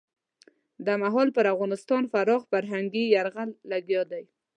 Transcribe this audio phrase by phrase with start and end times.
[0.85, 4.23] دغه مهال پر افغانستان پراخ فرهنګي یرغل لګیا دی.